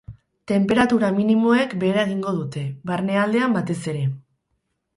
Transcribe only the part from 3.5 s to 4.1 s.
batez ere.